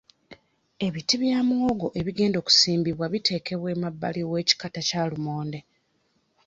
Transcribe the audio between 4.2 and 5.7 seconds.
w'ekikata kya limonde.